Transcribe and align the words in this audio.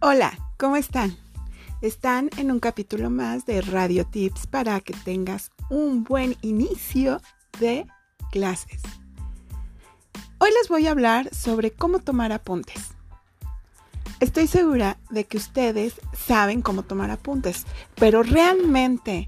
Hola, 0.00 0.38
¿cómo 0.56 0.76
están? 0.76 1.14
Están 1.82 2.30
en 2.38 2.50
un 2.50 2.58
capítulo 2.58 3.10
más 3.10 3.44
de 3.44 3.60
Radio 3.60 4.06
Tips 4.06 4.46
para 4.46 4.80
que 4.80 4.94
tengas 4.94 5.50
un 5.68 6.04
buen 6.04 6.36
inicio 6.40 7.20
de 7.60 7.86
clases. 8.32 8.80
Hoy 10.38 10.48
les 10.58 10.70
voy 10.70 10.86
a 10.86 10.92
hablar 10.92 11.34
sobre 11.34 11.70
cómo 11.70 11.98
tomar 11.98 12.32
apuntes. 12.32 12.97
Estoy 14.20 14.48
segura 14.48 14.96
de 15.10 15.26
que 15.26 15.36
ustedes 15.36 15.94
saben 16.26 16.60
cómo 16.60 16.82
tomar 16.82 17.10
apuntes, 17.12 17.66
pero 17.94 18.24
realmente 18.24 19.26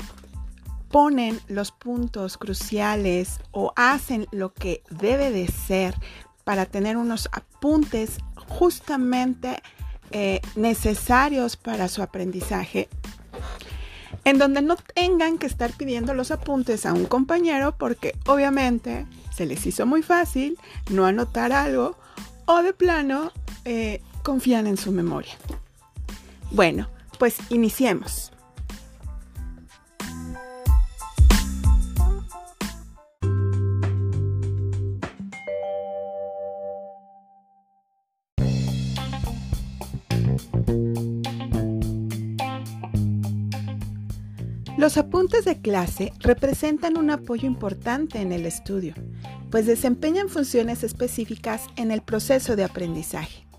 ponen 0.90 1.40
los 1.46 1.70
puntos 1.70 2.36
cruciales 2.36 3.38
o 3.52 3.72
hacen 3.76 4.26
lo 4.32 4.52
que 4.52 4.82
debe 4.90 5.30
de 5.30 5.46
ser 5.46 5.94
para 6.42 6.66
tener 6.66 6.96
unos 6.96 7.28
apuntes 7.30 8.18
justamente 8.48 9.62
eh, 10.10 10.40
necesarios 10.56 11.56
para 11.56 11.86
su 11.86 12.02
aprendizaje, 12.02 12.88
en 14.24 14.38
donde 14.38 14.60
no 14.60 14.74
tengan 14.74 15.38
que 15.38 15.46
estar 15.46 15.70
pidiendo 15.70 16.14
los 16.14 16.32
apuntes 16.32 16.84
a 16.84 16.92
un 16.92 17.06
compañero 17.06 17.76
porque 17.78 18.16
obviamente 18.26 19.06
se 19.32 19.46
les 19.46 19.64
hizo 19.66 19.86
muy 19.86 20.02
fácil 20.02 20.58
no 20.90 21.06
anotar 21.06 21.52
algo 21.52 21.96
o 22.46 22.64
de 22.64 22.72
plano 22.72 23.30
eh, 23.64 24.02
confían 24.22 24.66
en 24.66 24.76
su 24.76 24.92
memoria. 24.92 25.32
Bueno, 26.50 26.88
pues 27.18 27.36
iniciemos. 27.50 28.32
Los 44.80 44.96
apuntes 44.96 45.44
de 45.44 45.60
clase 45.60 46.10
representan 46.20 46.96
un 46.96 47.10
apoyo 47.10 47.46
importante 47.46 48.22
en 48.22 48.32
el 48.32 48.46
estudio, 48.46 48.94
pues 49.50 49.66
desempeñan 49.66 50.30
funciones 50.30 50.84
específicas 50.84 51.66
en 51.76 51.90
el 51.90 52.00
proceso 52.00 52.56
de 52.56 52.64
aprendizaje. 52.64 53.49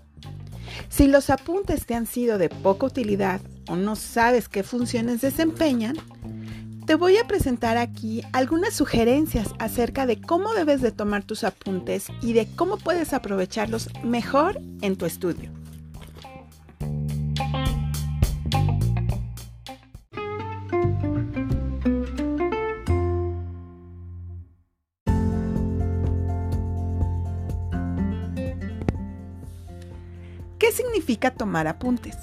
Si 0.88 1.06
los 1.06 1.30
apuntes 1.30 1.86
te 1.86 1.94
han 1.94 2.06
sido 2.06 2.38
de 2.38 2.48
poca 2.48 2.86
utilidad 2.86 3.40
o 3.68 3.76
no 3.76 3.96
sabes 3.96 4.48
qué 4.48 4.62
funciones 4.62 5.20
desempeñan, 5.20 5.96
te 6.86 6.96
voy 6.96 7.16
a 7.16 7.26
presentar 7.26 7.76
aquí 7.76 8.22
algunas 8.32 8.74
sugerencias 8.74 9.48
acerca 9.58 10.04
de 10.04 10.20
cómo 10.20 10.52
debes 10.52 10.80
de 10.80 10.90
tomar 10.90 11.22
tus 11.22 11.44
apuntes 11.44 12.06
y 12.20 12.32
de 12.32 12.48
cómo 12.56 12.76
puedes 12.76 13.12
aprovecharlos 13.12 13.88
mejor 14.02 14.60
en 14.80 14.96
tu 14.96 15.06
estudio. 15.06 15.61
¿Qué 30.72 30.84
significa 30.84 31.30
tomar 31.30 31.68
apuntes? 31.68 32.16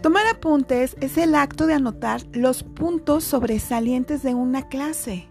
Tomar 0.00 0.24
apuntes 0.28 0.96
es 1.00 1.18
el 1.18 1.34
acto 1.34 1.66
de 1.66 1.74
anotar 1.74 2.22
los 2.32 2.62
puntos 2.62 3.24
sobresalientes 3.24 4.22
de 4.22 4.34
una 4.34 4.68
clase. 4.68 5.26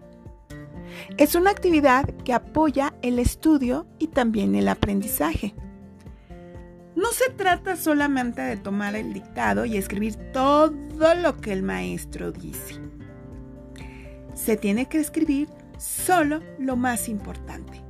Es 1.16 1.34
una 1.34 1.52
actividad 1.52 2.04
que 2.26 2.34
apoya 2.34 2.94
el 3.04 3.20
estudio 3.20 3.88
y 4.00 4.08
también 4.08 4.56
el 4.56 4.68
aprendizaje. 4.68 5.56
No 6.98 7.14
se 7.14 7.30
trata 7.30 7.78
solamente 7.78 8.42
de 8.42 8.58
tomar 8.58 8.94
el 8.98 9.14
dictado 9.14 9.64
y 9.64 9.78
escribir 9.78 10.18
todo 10.34 10.74
lo 11.16 11.38
que 11.38 11.54
el 11.54 11.64
maestro 11.64 12.34
dice. 12.34 12.82
Se 14.34 14.58
tiene 14.58 14.88
que 14.88 15.00
escribir 15.00 15.48
solo 15.78 16.42
lo 16.60 16.76
más 16.76 17.08
importante. 17.08 17.87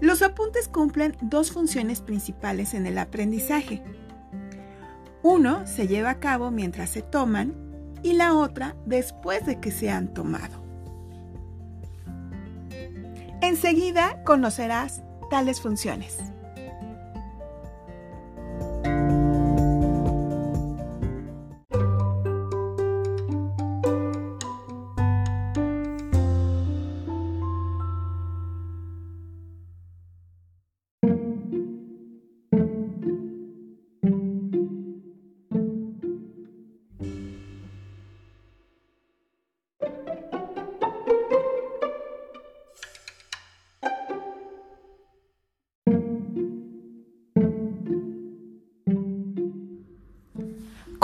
Los 0.00 0.22
apuntes 0.22 0.68
cumplen 0.68 1.16
dos 1.20 1.50
funciones 1.50 2.00
principales 2.00 2.74
en 2.74 2.86
el 2.86 2.98
aprendizaje. 2.98 3.82
Uno 5.22 5.66
se 5.66 5.88
lleva 5.88 6.10
a 6.10 6.20
cabo 6.20 6.50
mientras 6.50 6.90
se 6.90 7.02
toman 7.02 7.54
y 8.02 8.12
la 8.12 8.34
otra 8.34 8.76
después 8.86 9.44
de 9.44 9.58
que 9.58 9.72
se 9.72 9.90
han 9.90 10.14
tomado. 10.14 10.62
Enseguida 13.40 14.22
conocerás 14.24 15.02
tales 15.30 15.60
funciones. 15.60 16.18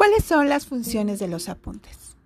¿Cuáles 0.04 0.24
son 0.26 0.50
las 0.50 0.66
funciones 0.66 1.18
de 1.18 1.28
los 1.28 1.48
apuntes? 1.48 2.18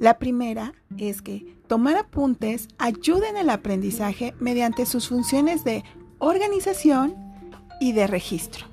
La 0.00 0.18
primera 0.18 0.72
es 0.96 1.20
que 1.20 1.58
tomar 1.66 1.98
apuntes 1.98 2.68
ayuda 2.78 3.28
en 3.28 3.36
el 3.36 3.50
aprendizaje 3.50 4.34
mediante 4.40 4.86
sus 4.86 5.10
funciones 5.10 5.62
de 5.62 5.84
organización 6.20 7.14
y 7.82 7.92
de 7.92 8.06
registro. 8.06 8.64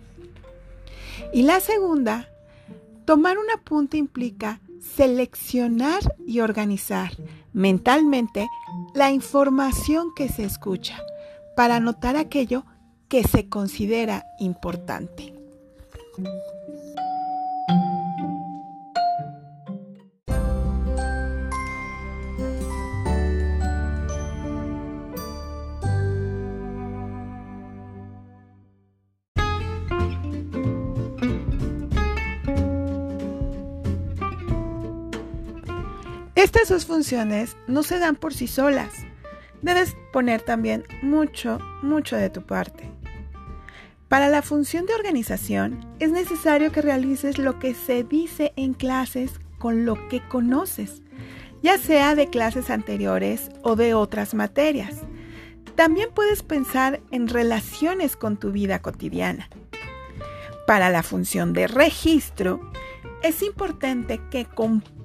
Y 1.33 1.41
la 1.41 1.59
segunda, 1.59 2.29
tomar 3.03 3.37
un 3.37 3.51
apunte 3.51 3.97
implica 3.97 4.61
seleccionar 4.79 5.99
y 6.25 6.39
organizar 6.39 7.11
mentalmente 7.51 8.47
la 8.93 9.11
información 9.11 10.13
que 10.15 10.29
se 10.29 10.45
escucha 10.45 10.97
para 11.57 11.75
anotar 11.75 12.15
aquello 12.15 12.63
que 13.09 13.21
se 13.25 13.49
considera 13.49 14.23
importante. 14.39 15.33
Estas 36.39 36.69
dos 36.69 36.85
funciones 36.85 37.57
no 37.67 37.83
se 37.83 37.99
dan 37.99 38.15
por 38.15 38.33
sí 38.33 38.47
solas. 38.47 38.93
Debes 39.61 39.97
poner 40.13 40.41
también 40.41 40.85
mucho, 41.01 41.59
mucho 41.83 42.15
de 42.15 42.29
tu 42.29 42.45
parte. 42.45 42.89
Para 44.07 44.29
la 44.29 44.41
función 44.41 44.85
de 44.85 44.93
organización 44.93 45.85
es 45.99 46.11
necesario 46.11 46.71
que 46.71 46.81
realices 46.81 47.39
lo 47.39 47.59
que 47.59 47.73
se 47.73 48.05
dice 48.05 48.53
en 48.55 48.73
clases 48.73 49.41
con 49.57 49.83
lo 49.85 50.07
que 50.07 50.25
conoces, 50.29 51.01
ya 51.61 51.77
sea 51.77 52.15
de 52.15 52.29
clases 52.29 52.69
anteriores 52.69 53.49
o 53.61 53.75
de 53.75 53.93
otras 53.93 54.33
materias. 54.33 54.95
También 55.75 56.07
puedes 56.15 56.41
pensar 56.41 57.01
en 57.11 57.27
relaciones 57.27 58.15
con 58.15 58.37
tu 58.37 58.53
vida 58.53 58.81
cotidiana. 58.81 59.49
Para 60.65 60.89
la 60.89 61.03
función 61.03 61.51
de 61.51 61.67
registro, 61.67 62.61
es 63.23 63.43
importante 63.43 64.21
que 64.31 64.45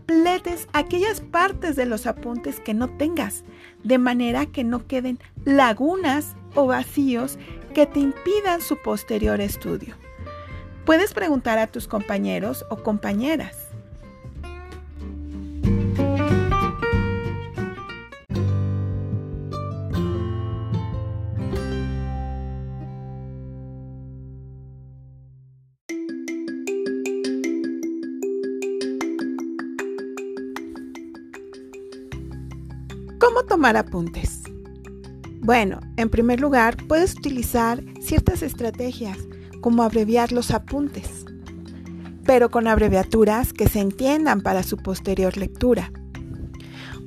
completes 0.06 0.68
aquellas 0.72 1.20
partes 1.20 1.76
de 1.76 1.86
los 1.86 2.06
apuntes 2.06 2.60
que 2.60 2.74
no 2.74 2.88
tengas, 2.88 3.44
de 3.82 3.98
manera 3.98 4.46
que 4.46 4.64
no 4.64 4.86
queden 4.86 5.18
lagunas 5.44 6.36
o 6.54 6.66
vacíos 6.66 7.38
que 7.74 7.86
te 7.86 8.00
impidan 8.00 8.60
su 8.60 8.76
posterior 8.82 9.40
estudio. 9.40 9.94
Puedes 10.84 11.14
preguntar 11.14 11.58
a 11.58 11.66
tus 11.66 11.88
compañeros 11.88 12.66
o 12.68 12.82
compañeras. 12.82 13.63
¿Cómo 33.24 33.42
tomar 33.42 33.74
apuntes? 33.78 34.42
Bueno, 35.40 35.80
en 35.96 36.10
primer 36.10 36.40
lugar, 36.40 36.76
puedes 36.86 37.14
utilizar 37.14 37.82
ciertas 37.98 38.42
estrategias 38.42 39.16
como 39.62 39.82
abreviar 39.82 40.30
los 40.30 40.50
apuntes, 40.50 41.24
pero 42.26 42.50
con 42.50 42.68
abreviaturas 42.68 43.54
que 43.54 43.66
se 43.66 43.80
entiendan 43.80 44.42
para 44.42 44.62
su 44.62 44.76
posterior 44.76 45.38
lectura. 45.38 45.90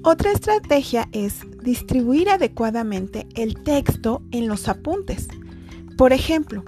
Otra 0.02 0.32
estrategia 0.32 1.08
es 1.12 1.42
distribuir 1.62 2.32
adecuadamente 2.32 3.28
el 3.36 3.54
texto 3.62 4.24
en 4.32 4.48
los 4.48 4.68
apuntes. 4.68 5.28
Por 6.00 6.14
ejemplo, 6.14 6.66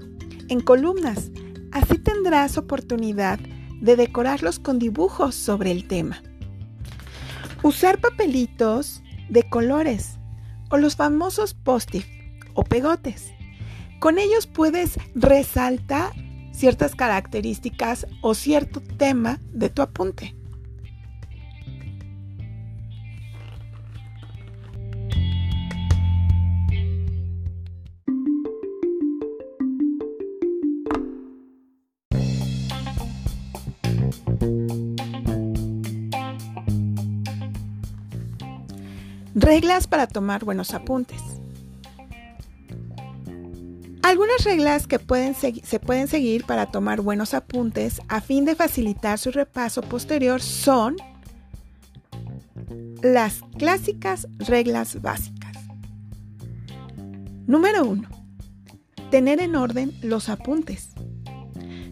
en 0.50 0.60
columnas. 0.60 1.31
Así 1.72 1.98
tendrás 1.98 2.60
oportunidad 2.60 3.40
de 3.81 3.95
decorarlos 3.95 4.60
con 4.60 4.78
dibujos 4.78 5.34
sobre 5.34 5.72
el 5.72 5.88
tema. 5.88 6.22
Usar 7.63 8.00
papelitos 8.00 9.02
de 9.30 9.48
colores 9.50 10.20
o 10.70 10.78
los 10.78 10.96
famosos 10.96 11.54
post-it 11.54 12.06
o 12.54 12.64
pegotes. 12.64 13.31
Con 14.00 14.18
ellos 14.18 14.48
puedes 14.48 14.98
resaltar 15.16 16.12
ciertas 16.52 16.96
características 16.96 18.08
o 18.22 18.34
cierto 18.34 18.81
tema 18.81 19.40
de 19.52 19.70
tu 19.70 19.81
apunte. 19.81 20.36
Reglas 39.50 39.88
para 39.88 40.06
tomar 40.06 40.46
buenos 40.46 40.75
apuntes. 40.75 41.19
Algunas 44.04 44.44
reglas 44.44 44.86
que 44.86 45.00
se 45.63 45.80
pueden 45.80 46.07
seguir 46.07 46.46
para 46.46 46.68
tomar 46.68 47.01
buenos 47.01 47.34
apuntes 47.34 48.00
a 48.10 48.22
fin 48.22 48.46
de 48.46 48.54
facilitar 48.54 49.18
su 49.18 49.31
repaso 49.31 49.81
posterior 49.81 50.40
son 50.40 50.98
las 53.01 53.42
clásicas 53.57 54.28
reglas 54.38 55.01
básicas. 55.01 55.57
Número 57.48 57.86
1. 57.86 58.07
Tener 59.10 59.42
en 59.42 59.56
orden 59.56 59.98
los 60.04 60.30
apuntes. 60.30 60.90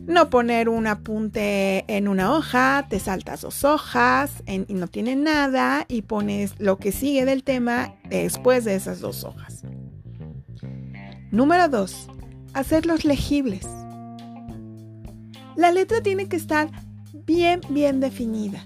No 0.08 0.30
poner 0.30 0.70
un 0.70 0.88
apunte 0.88 1.84
en 1.94 2.08
una 2.08 2.34
hoja, 2.34 2.88
te 2.90 2.98
saltas 2.98 3.42
dos 3.42 3.66
hojas 3.66 4.42
y 4.48 4.74
no 4.74 4.88
tiene 4.88 5.18
nada 5.18 5.86
y 5.90 6.04
pones 6.04 6.54
lo 6.60 6.78
que 6.78 6.94
sigue 6.94 7.26
del 7.26 7.44
tema 7.44 7.94
después 8.10 8.64
de 8.64 8.76
esas 8.76 9.02
dos 9.02 9.26
hojas. 9.26 9.64
Número 11.30 11.68
2. 11.68 12.08
Hacerlos 12.54 13.04
legibles. 13.04 13.68
La 15.58 15.74
letra 15.74 16.02
tiene 16.02 16.30
que 16.30 16.38
estar 16.38 16.70
bien, 17.26 17.60
bien 17.68 18.00
definida. 18.00 18.66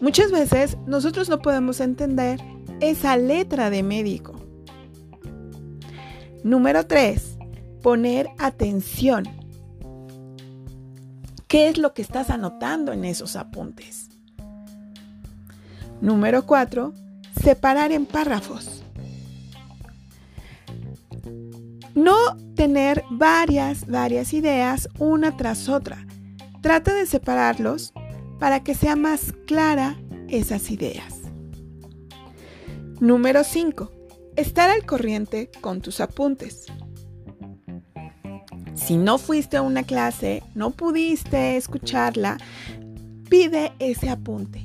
Muchas 0.00 0.32
veces 0.32 0.76
nosotros 0.88 1.28
no 1.28 1.38
podemos 1.38 1.80
entender 1.80 2.40
esa 2.80 3.16
letra 3.16 3.70
de 3.70 3.84
médico. 3.84 4.34
Número 6.42 6.84
3. 6.84 7.38
Poner 7.80 8.26
atención. 8.38 9.35
¿Qué 11.48 11.68
es 11.68 11.78
lo 11.78 11.94
que 11.94 12.02
estás 12.02 12.30
anotando 12.30 12.92
en 12.92 13.04
esos 13.04 13.36
apuntes? 13.36 14.08
Número 16.00 16.44
4. 16.44 16.92
Separar 17.40 17.92
en 17.92 18.04
párrafos. 18.04 18.82
No 21.94 22.16
tener 22.56 23.04
varias, 23.10 23.86
varias 23.86 24.32
ideas 24.32 24.88
una 24.98 25.36
tras 25.36 25.68
otra. 25.68 26.04
Trata 26.62 26.92
de 26.94 27.06
separarlos 27.06 27.92
para 28.40 28.64
que 28.64 28.74
sea 28.74 28.96
más 28.96 29.32
clara 29.46 29.96
esas 30.28 30.70
ideas. 30.72 31.20
Número 32.98 33.44
5. 33.44 33.92
Estar 34.34 34.68
al 34.68 34.84
corriente 34.84 35.50
con 35.60 35.80
tus 35.80 36.00
apuntes. 36.00 36.66
Si 38.86 38.96
no 38.96 39.18
fuiste 39.18 39.56
a 39.56 39.62
una 39.62 39.82
clase, 39.82 40.44
no 40.54 40.70
pudiste 40.70 41.56
escucharla, 41.56 42.38
pide 43.28 43.72
ese 43.80 44.08
apunte. 44.08 44.64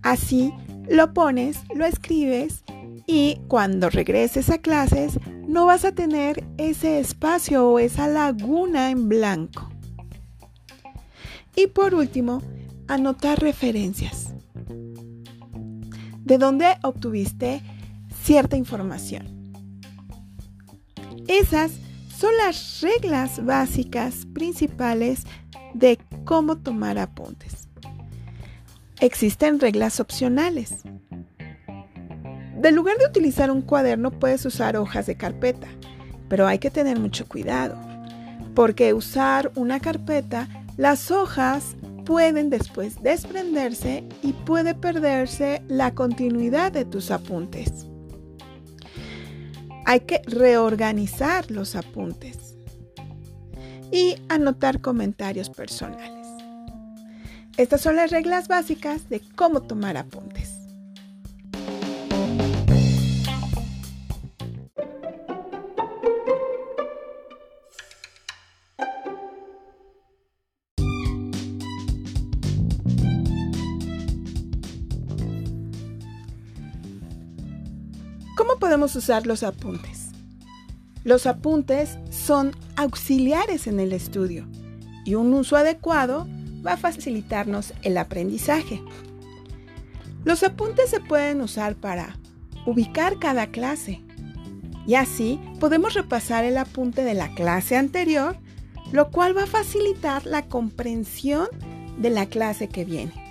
Así 0.00 0.54
lo 0.88 1.12
pones, 1.12 1.58
lo 1.74 1.84
escribes 1.84 2.64
y 3.06 3.40
cuando 3.46 3.90
regreses 3.90 4.48
a 4.48 4.56
clases 4.56 5.20
no 5.46 5.66
vas 5.66 5.84
a 5.84 5.92
tener 5.92 6.42
ese 6.56 7.00
espacio 7.00 7.68
o 7.68 7.78
esa 7.78 8.08
laguna 8.08 8.90
en 8.90 9.10
blanco. 9.10 9.68
Y 11.54 11.66
por 11.66 11.94
último, 11.94 12.40
anotar 12.88 13.40
referencias. 13.40 14.32
¿De 16.20 16.38
dónde 16.38 16.78
obtuviste 16.82 17.60
cierta 18.22 18.56
información? 18.56 19.52
Esas 21.28 21.72
son 22.24 22.38
las 22.38 22.80
reglas 22.80 23.44
básicas 23.44 24.24
principales 24.32 25.24
de 25.74 25.98
cómo 26.24 26.56
tomar 26.56 26.96
apuntes. 26.96 27.68
Existen 28.98 29.60
reglas 29.60 30.00
opcionales. 30.00 30.72
En 32.62 32.74
lugar 32.74 32.96
de 32.96 33.04
utilizar 33.04 33.50
un 33.50 33.60
cuaderno 33.60 34.10
puedes 34.10 34.46
usar 34.46 34.74
hojas 34.78 35.04
de 35.04 35.18
carpeta, 35.18 35.66
pero 36.30 36.46
hay 36.46 36.58
que 36.58 36.70
tener 36.70 36.98
mucho 36.98 37.28
cuidado, 37.28 37.78
porque 38.54 38.94
usar 38.94 39.52
una 39.54 39.78
carpeta, 39.78 40.48
las 40.78 41.10
hojas 41.10 41.76
pueden 42.06 42.48
después 42.48 43.02
desprenderse 43.02 44.02
y 44.22 44.32
puede 44.32 44.74
perderse 44.74 45.62
la 45.68 45.94
continuidad 45.94 46.72
de 46.72 46.86
tus 46.86 47.10
apuntes. 47.10 47.86
Hay 49.86 50.00
que 50.00 50.22
reorganizar 50.26 51.50
los 51.50 51.76
apuntes 51.76 52.56
y 53.92 54.16
anotar 54.28 54.80
comentarios 54.80 55.50
personales. 55.50 56.26
Estas 57.56 57.82
son 57.82 57.96
las 57.96 58.10
reglas 58.10 58.48
básicas 58.48 59.08
de 59.08 59.20
cómo 59.36 59.62
tomar 59.62 59.96
apuntes. 59.96 60.53
Usar 78.96 79.26
los 79.26 79.42
apuntes? 79.42 80.10
Los 81.04 81.26
apuntes 81.26 81.98
son 82.10 82.52
auxiliares 82.76 83.66
en 83.66 83.80
el 83.80 83.92
estudio 83.92 84.46
y 85.04 85.14
un 85.14 85.32
uso 85.34 85.56
adecuado 85.56 86.26
va 86.66 86.72
a 86.72 86.76
facilitarnos 86.76 87.74
el 87.82 87.98
aprendizaje. 87.98 88.82
Los 90.24 90.42
apuntes 90.42 90.90
se 90.90 91.00
pueden 91.00 91.40
usar 91.40 91.74
para 91.76 92.16
ubicar 92.66 93.18
cada 93.18 93.48
clase 93.48 94.02
y 94.86 94.94
así 94.94 95.40
podemos 95.60 95.94
repasar 95.94 96.44
el 96.44 96.56
apunte 96.56 97.04
de 97.04 97.14
la 97.14 97.34
clase 97.34 97.76
anterior, 97.76 98.36
lo 98.92 99.10
cual 99.10 99.36
va 99.36 99.44
a 99.44 99.46
facilitar 99.46 100.26
la 100.26 100.46
comprensión 100.46 101.48
de 101.98 102.10
la 102.10 102.26
clase 102.26 102.68
que 102.68 102.84
viene. 102.84 103.23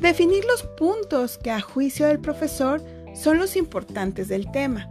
Definir 0.00 0.44
los 0.44 0.62
puntos 0.62 1.38
que 1.38 1.50
a 1.50 1.60
juicio 1.60 2.06
del 2.06 2.20
profesor 2.20 2.82
son 3.14 3.38
los 3.38 3.56
importantes 3.56 4.28
del 4.28 4.50
tema. 4.50 4.88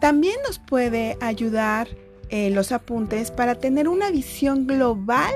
También 0.00 0.36
nos 0.46 0.58
puede 0.60 1.16
ayudar 1.20 1.88
eh, 2.30 2.50
los 2.50 2.72
apuntes 2.72 3.30
para 3.30 3.56
tener 3.56 3.88
una 3.88 4.10
visión 4.10 4.66
global 4.66 5.32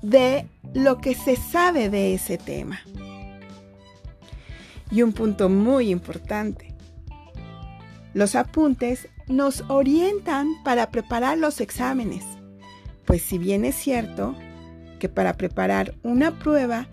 de 0.00 0.46
lo 0.74 0.98
que 0.98 1.14
se 1.14 1.34
sabe 1.34 1.90
de 1.90 2.14
ese 2.14 2.38
tema. 2.38 2.80
Y 4.90 5.02
un 5.02 5.12
punto 5.12 5.48
muy 5.48 5.90
importante. 5.90 6.74
Los 8.14 8.36
apuntes 8.36 9.08
nos 9.26 9.64
orientan 9.68 10.62
para 10.62 10.90
preparar 10.90 11.36
los 11.36 11.60
exámenes, 11.60 12.24
pues 13.04 13.22
si 13.22 13.38
bien 13.38 13.64
es 13.64 13.74
cierto, 13.74 14.36
que 14.98 15.08
para 15.08 15.34
preparar 15.34 15.94
una 16.02 16.38
prueba 16.38 16.88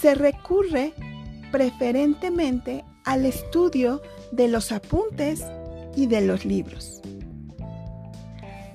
se 0.00 0.14
recurre 0.14 0.92
preferentemente 1.50 2.84
al 3.04 3.24
estudio 3.24 4.02
de 4.32 4.48
los 4.48 4.72
apuntes 4.72 5.44
y 5.96 6.06
de 6.06 6.20
los 6.20 6.44
libros. 6.44 7.00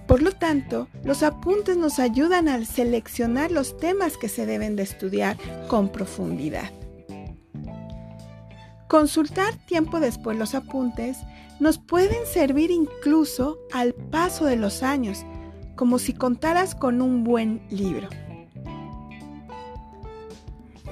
Por 0.08 0.22
lo 0.22 0.32
tanto, 0.32 0.88
los 1.04 1.24
apuntes 1.24 1.78
nos 1.78 1.98
ayudan 2.00 2.48
a 2.48 2.64
seleccionar 2.66 3.52
los 3.52 3.78
temas 3.78 4.18
que 4.18 4.28
se 4.28 4.46
deben 4.46 4.76
de 4.76 4.84
estudiar 4.84 5.38
con 5.68 5.90
profundidad. 5.90 6.70
Consultar 8.88 9.56
tiempo 9.66 10.00
después 10.00 10.38
los 10.38 10.54
apuntes 10.54 11.18
nos 11.60 11.78
pueden 11.78 12.26
servir 12.26 12.70
incluso 12.70 13.58
al 13.72 13.94
paso 13.94 14.46
de 14.46 14.58
los 14.58 14.84
años, 14.84 15.26
como 15.76 15.98
si 15.98 16.14
contaras 16.14 16.76
con 16.76 17.02
un 17.02 17.24
buen 17.24 17.62
libro. 17.70 18.10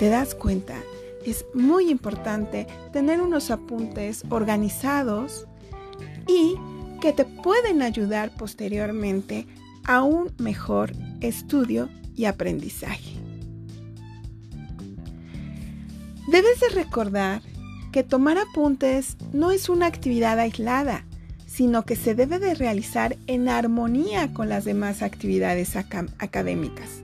¿Te 0.02 0.10
das 0.10 0.34
cuenta? 0.34 0.74
Es 1.28 1.46
muy 1.54 1.92
importante 1.92 2.66
tener 2.92 3.22
unos 3.22 3.52
apuntes 3.52 4.24
organizados 4.32 5.46
y 6.28 6.56
que 7.00 7.14
te 7.14 7.24
pueden 7.24 7.84
ayudar 7.84 8.36
posteriormente 8.36 9.46
a 9.84 10.02
un 10.02 10.32
mejor 10.40 10.94
estudio 11.20 11.88
y 12.16 12.26
aprendizaje. 12.26 13.12
Debes 16.32 16.60
de 16.62 16.70
recordar 16.70 17.44
que 17.92 18.02
tomar 18.02 18.40
apuntes 18.40 19.18
no 19.34 19.52
es 19.52 19.70
una 19.70 19.86
actividad 19.86 20.40
aislada, 20.40 21.06
sino 21.46 21.86
que 21.86 21.96
se 21.96 22.16
debe 22.16 22.40
de 22.40 22.56
realizar 22.56 23.18
en 23.28 23.50
armonía 23.50 24.34
con 24.34 24.50
las 24.50 24.66
demás 24.66 25.04
actividades 25.04 25.76
académicas. 25.76 27.04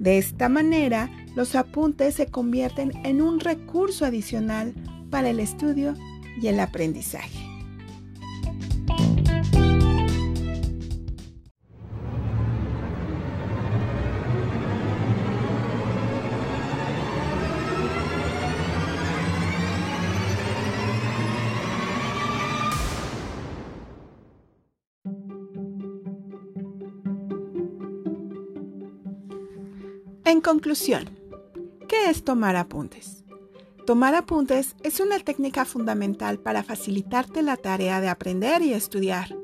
De 0.00 0.18
esta 0.18 0.48
manera, 0.48 1.10
los 1.38 1.54
apuntes 1.54 2.16
se 2.16 2.26
convierten 2.26 2.90
en 3.06 3.22
un 3.22 3.38
recurso 3.38 4.04
adicional 4.04 4.74
para 5.08 5.30
el 5.30 5.38
estudio 5.38 5.94
y 6.42 6.48
el 6.48 6.58
aprendizaje. 6.58 7.38
En 30.24 30.40
conclusión, 30.40 31.17
¿qué 31.98 32.10
es 32.10 32.24
tomar 32.24 32.56
apuntes? 32.56 33.24
Tomar 33.86 34.14
apuntes 34.14 34.76
es 34.82 35.00
una 35.00 35.18
técnica 35.18 35.64
fundamental 35.64 36.38
para 36.38 36.62
facilitarte 36.62 37.42
la 37.42 37.56
tarea 37.56 38.00
de 38.00 38.08
aprender 38.08 38.62
y 38.62 38.72
estudiar. 38.72 39.34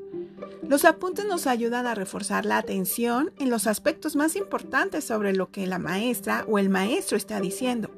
Los 0.67 0.85
apuntes 0.85 1.25
nos 1.25 1.47
ayudan 1.47 1.87
a 1.87 1.95
reforzar 1.95 2.45
la 2.45 2.57
atención 2.57 3.31
en 3.39 3.49
los 3.49 3.67
aspectos 3.67 4.15
más 4.15 4.35
importantes 4.35 5.03
sobre 5.03 5.33
lo 5.33 5.51
que 5.51 5.67
la 5.67 5.79
maestra 5.79 6.45
o 6.47 6.59
el 6.59 6.69
maestro 6.69 7.17
está 7.17 7.39
diciendo. 7.39 7.89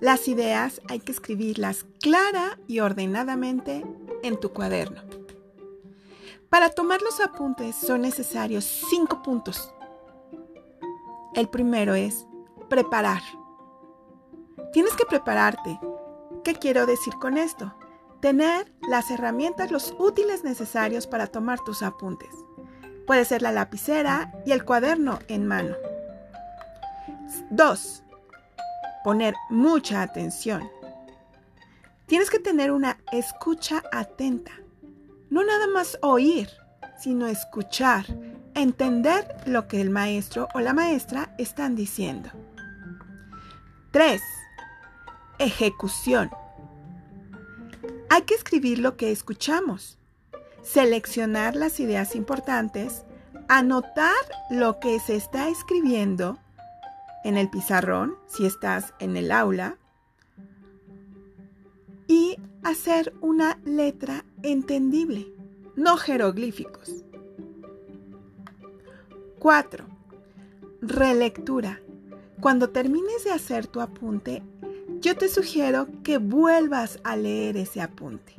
Las 0.00 0.28
ideas 0.28 0.80
hay 0.88 1.00
que 1.00 1.12
escribirlas 1.12 1.86
clara 2.00 2.58
y 2.66 2.80
ordenadamente 2.80 3.84
en 4.22 4.38
tu 4.38 4.50
cuaderno. 4.50 5.02
Para 6.48 6.70
tomar 6.70 7.02
los 7.02 7.20
apuntes 7.20 7.76
son 7.76 8.02
necesarios 8.02 8.64
cinco 8.64 9.22
puntos 9.22 9.72
el 11.34 11.50
primero 11.50 11.94
es 11.94 12.26
preparar. 12.70 13.20
Tienes 14.76 14.92
que 14.92 15.06
prepararte. 15.06 15.80
¿Qué 16.44 16.54
quiero 16.54 16.84
decir 16.84 17.14
con 17.14 17.38
esto? 17.38 17.74
Tener 18.20 18.70
las 18.86 19.10
herramientas, 19.10 19.70
los 19.70 19.94
útiles 19.98 20.44
necesarios 20.44 21.06
para 21.06 21.28
tomar 21.28 21.60
tus 21.60 21.82
apuntes. 21.82 22.28
Puede 23.06 23.24
ser 23.24 23.40
la 23.40 23.52
lapicera 23.52 24.34
y 24.44 24.52
el 24.52 24.66
cuaderno 24.66 25.18
en 25.28 25.46
mano. 25.46 25.76
2. 27.48 28.02
Poner 29.02 29.34
mucha 29.48 30.02
atención. 30.02 30.68
Tienes 32.04 32.28
que 32.28 32.38
tener 32.38 32.70
una 32.70 32.98
escucha 33.12 33.82
atenta. 33.92 34.52
No 35.30 35.42
nada 35.42 35.68
más 35.68 35.98
oír, 36.02 36.50
sino 37.00 37.28
escuchar, 37.28 38.04
entender 38.54 39.26
lo 39.46 39.68
que 39.68 39.80
el 39.80 39.88
maestro 39.88 40.48
o 40.52 40.60
la 40.60 40.74
maestra 40.74 41.34
están 41.38 41.76
diciendo. 41.76 42.28
3. 43.92 44.20
Ejecución. 45.38 46.30
Hay 48.08 48.22
que 48.22 48.34
escribir 48.34 48.78
lo 48.78 48.96
que 48.96 49.12
escuchamos, 49.12 49.98
seleccionar 50.62 51.56
las 51.56 51.78
ideas 51.80 52.16
importantes, 52.16 53.04
anotar 53.48 54.14
lo 54.50 54.80
que 54.80 54.98
se 54.98 55.16
está 55.16 55.48
escribiendo 55.48 56.38
en 57.24 57.36
el 57.36 57.50
pizarrón 57.50 58.16
si 58.26 58.46
estás 58.46 58.94
en 58.98 59.16
el 59.16 59.30
aula 59.30 59.78
y 62.08 62.36
hacer 62.62 63.12
una 63.20 63.58
letra 63.64 64.24
entendible, 64.42 65.26
no 65.74 65.96
jeroglíficos. 65.96 67.04
4. 69.38 69.84
Relectura. 70.80 71.80
Cuando 72.40 72.70
termines 72.70 73.24
de 73.24 73.32
hacer 73.32 73.66
tu 73.66 73.80
apunte, 73.80 74.42
yo 75.00 75.16
te 75.16 75.28
sugiero 75.28 75.88
que 76.02 76.18
vuelvas 76.18 77.00
a 77.04 77.16
leer 77.16 77.56
ese 77.56 77.80
apunte. 77.80 78.34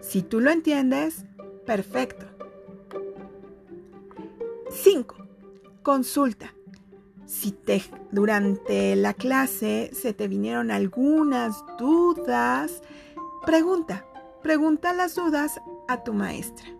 Si 0.00 0.22
tú 0.22 0.40
lo 0.40 0.50
entiendes, 0.50 1.24
perfecto. 1.64 2.26
5. 4.70 5.16
Consulta. 5.82 6.52
Si 7.26 7.50
te, 7.50 7.82
durante 8.12 8.94
la 8.94 9.14
clase 9.14 9.90
se 9.92 10.12
te 10.12 10.28
vinieron 10.28 10.70
algunas 10.70 11.64
dudas, 11.78 12.82
pregunta. 13.44 14.06
Pregunta 14.42 14.92
las 14.92 15.16
dudas 15.16 15.60
a 15.88 16.04
tu 16.04 16.12
maestra. 16.12 16.75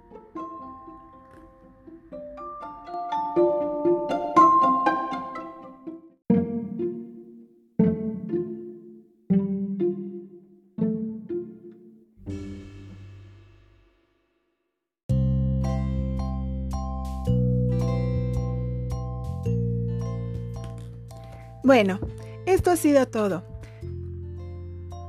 Bueno, 21.66 21.98
esto 22.46 22.70
ha 22.70 22.76
sido 22.76 23.08
todo. 23.08 23.42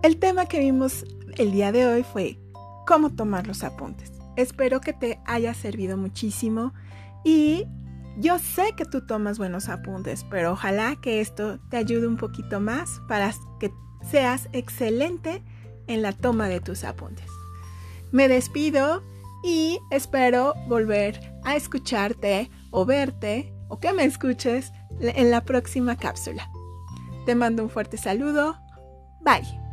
El 0.02 0.18
tema 0.18 0.48
que 0.48 0.60
vimos 0.60 1.06
el 1.38 1.52
día 1.52 1.72
de 1.72 1.86
hoy 1.86 2.02
fue 2.02 2.40
cómo 2.88 3.12
tomar 3.12 3.46
los 3.46 3.64
apuntes. 3.64 4.12
Espero 4.38 4.82
que 4.82 4.92
te 4.92 5.20
haya 5.28 5.54
servido 5.54 5.98
muchísimo 5.98 6.74
y 7.24 7.66
yo 8.18 8.40
sé 8.40 8.74
que 8.76 8.86
tú 8.86 9.06
tomas 9.06 9.38
buenos 9.38 9.70
apuntes, 9.70 10.26
pero 10.32 10.54
ojalá 10.54 10.96
que 11.00 11.22
esto 11.22 11.60
te 11.70 11.78
ayude 11.78 12.08
un 12.08 12.18
poquito 12.18 12.60
más 12.60 13.02
para 13.08 13.32
que 13.60 13.72
seas 14.10 14.50
excelente 14.52 15.44
en 15.86 16.02
la 16.02 16.12
toma 16.12 16.50
de 16.50 16.60
tus 16.60 16.84
apuntes. 16.86 17.30
Me 18.12 18.28
despido 18.28 19.04
y 19.44 19.78
espero 19.92 20.56
volver 20.68 21.20
a 21.44 21.56
escucharte 21.56 22.50
o 22.72 22.84
verte 22.84 23.54
o 23.70 23.80
que 23.80 23.94
me 23.94 24.06
escuches 24.06 24.72
en 25.00 25.32
la 25.32 25.42
próxima 25.42 25.96
cápsula. 25.96 26.50
Te 27.26 27.36
mando 27.36 27.64
un 27.64 27.70
fuerte 27.70 27.98
saludo. 27.98 28.58
Bye. 29.22 29.67